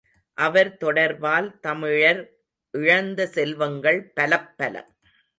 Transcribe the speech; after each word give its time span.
அவர் 0.37 0.77
தொடர்பால் 0.77 1.59
தமிழர் 1.59 2.21
இழந்த 2.73 3.27
செல்வங்கள் 3.27 4.13
பலப்பல. 4.19 4.75